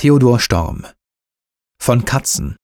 [0.00, 0.86] Theodor Storm
[1.82, 2.54] Von Katzen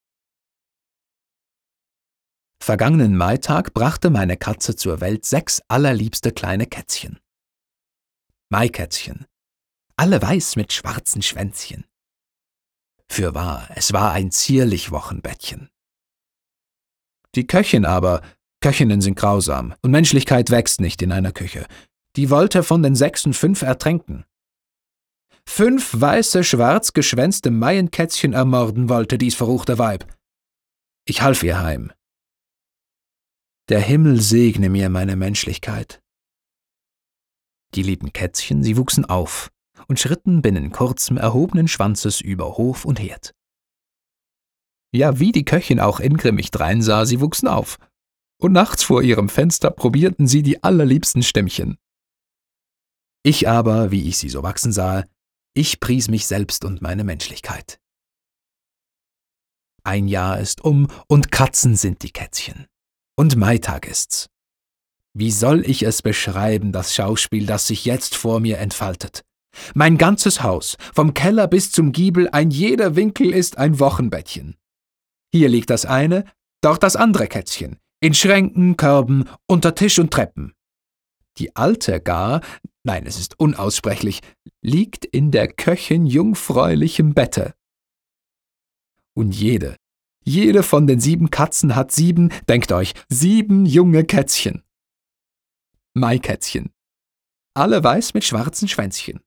[2.63, 7.19] Vergangenen Maitag brachte meine Katze zur Welt sechs allerliebste kleine Kätzchen.
[8.51, 9.27] Maikätzchen,
[9.97, 11.85] alle weiß mit schwarzen Schwänzchen.
[13.09, 15.71] Fürwahr, es war ein zierlich Wochenbettchen.
[17.35, 18.23] Die Köchin aber,
[18.61, 21.67] Köchinnen sind grausam, und Menschlichkeit wächst nicht in einer Küche,
[22.15, 24.25] die wollte von den Sechsen fünf ertränken.
[25.49, 30.07] Fünf weiße, schwarz geschwänzte Maienkätzchen ermorden wollte dies verruchte Weib.
[31.07, 31.93] Ich half ihr heim.
[33.69, 36.03] Der Himmel segne mir meine Menschlichkeit.
[37.75, 39.51] Die lieben Kätzchen, sie wuchsen auf
[39.89, 43.35] und schritten binnen kurzem erhobenen Schwanzes über Hof und Herd.
[44.93, 47.79] Ja, wie die Köchin auch ingrimmig dreinsah, sie wuchsen auf.
[48.41, 51.79] Und nachts vor ihrem Fenster probierten sie die allerliebsten Stämmchen.
[53.25, 55.05] Ich aber, wie ich sie so wachsen sah,
[55.55, 57.79] ich pries mich selbst und meine Menschlichkeit.
[59.85, 62.67] Ein Jahr ist um und Katzen sind die Kätzchen.
[63.17, 64.29] Und Maitag ist's.
[65.17, 69.23] Wie soll ich es beschreiben, das Schauspiel, das sich jetzt vor mir entfaltet?
[69.75, 74.57] Mein ganzes Haus, vom Keller bis zum Giebel, ein jeder Winkel ist ein Wochenbettchen.
[75.33, 76.25] Hier liegt das eine,
[76.61, 80.55] dort das andere Kätzchen, in Schränken, Körben, unter Tisch und Treppen.
[81.39, 82.41] Die alte gar,
[82.85, 84.21] nein, es ist unaussprechlich,
[84.63, 87.55] liegt in der Köchin jungfräulichem Bette.
[89.15, 89.77] Und jede,
[90.25, 94.63] jede von den sieben Katzen hat sieben, denkt euch, sieben junge Kätzchen.
[95.95, 96.73] Maikätzchen.
[97.55, 99.21] Alle weiß mit schwarzen Schwänzchen.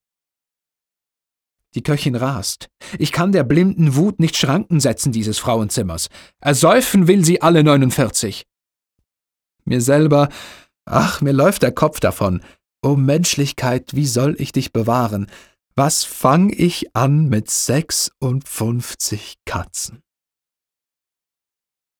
[1.75, 2.69] Die Köchin rast.
[2.97, 6.09] Ich kann der blinden Wut nicht Schranken setzen dieses Frauenzimmers.
[6.41, 8.45] Ersäufen will sie alle 49.
[9.65, 10.29] Mir selber,
[10.85, 12.41] ach, mir läuft der Kopf davon.
[12.83, 15.27] O Menschlichkeit, wie soll ich dich bewahren?
[15.75, 20.01] Was fang ich an mit 56 Katzen?